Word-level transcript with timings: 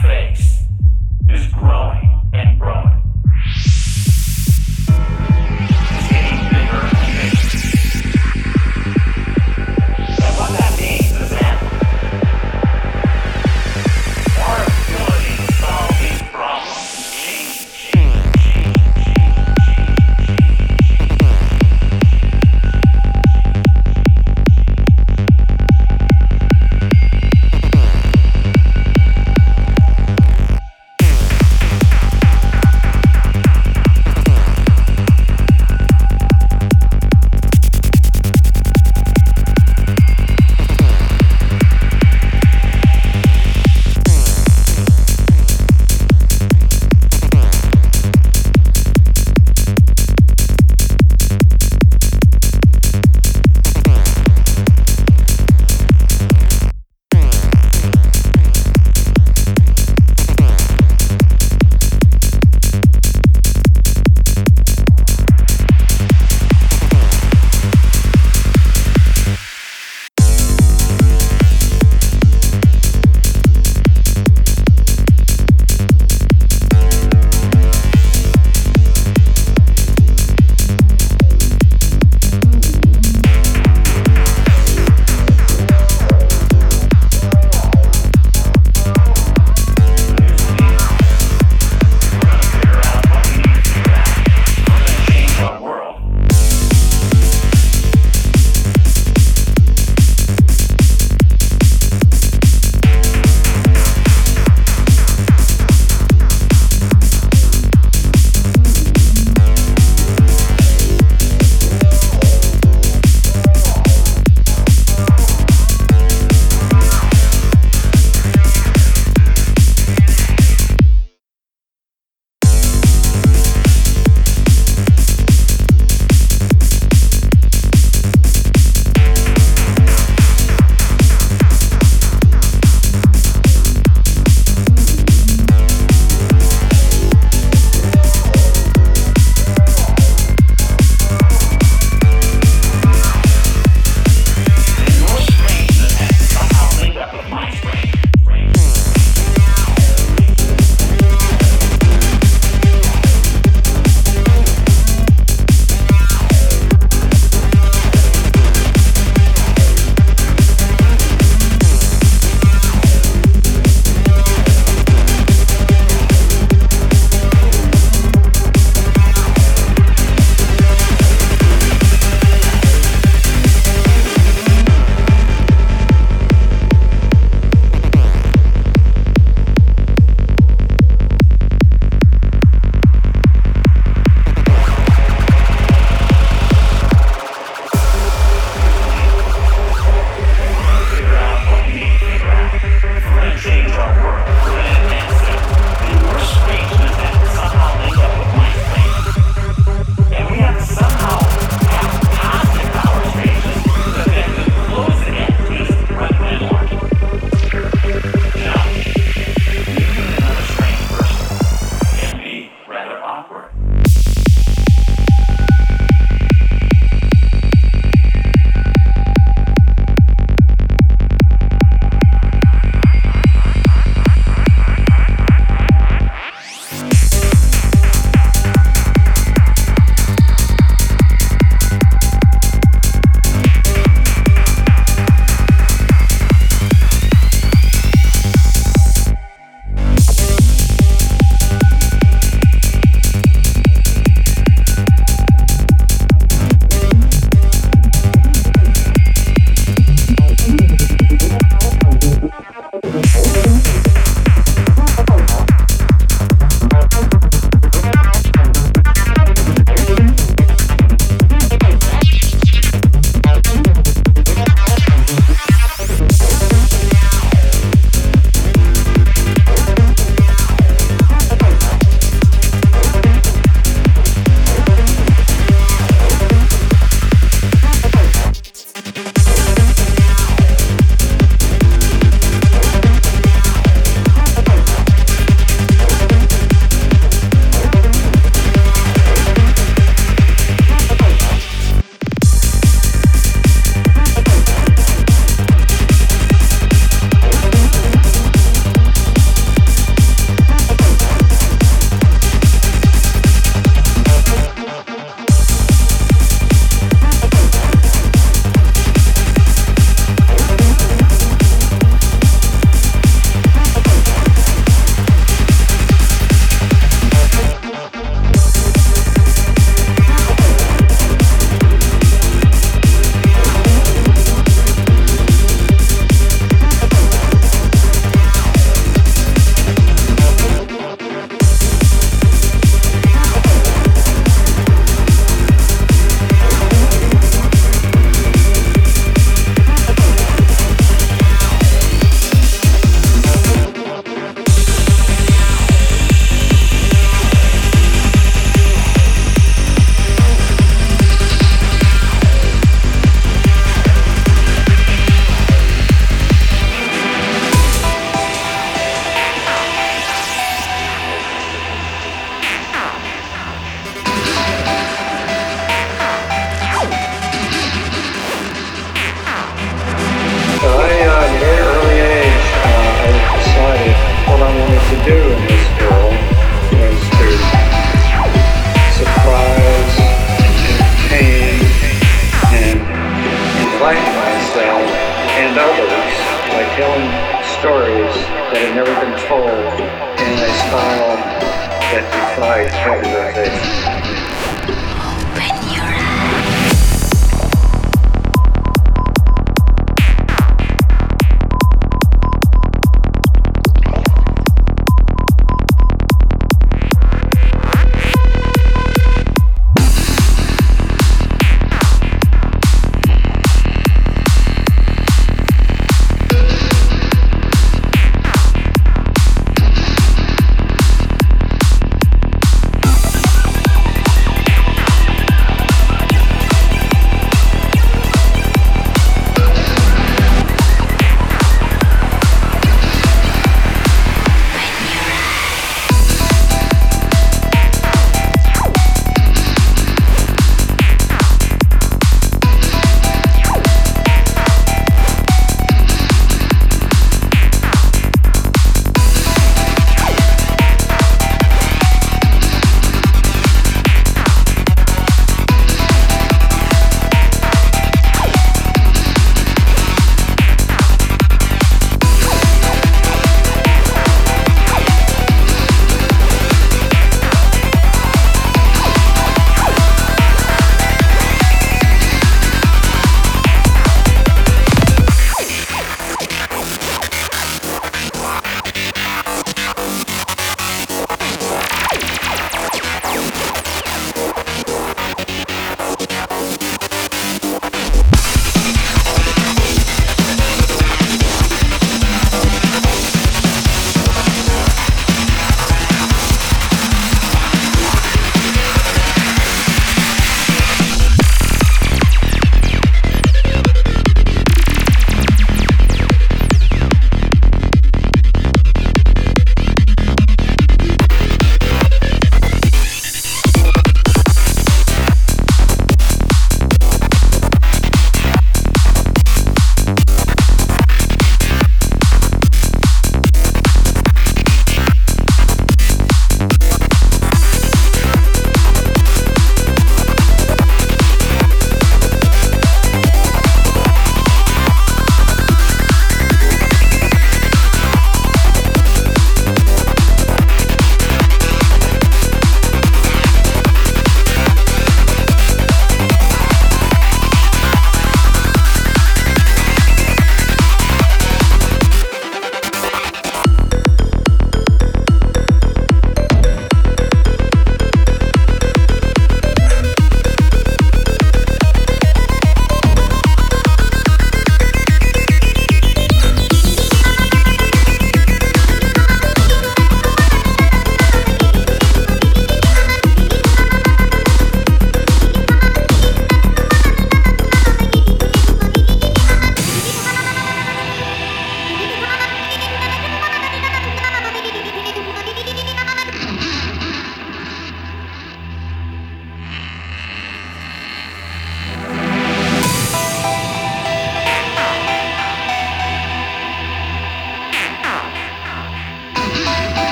friends. 0.00 0.51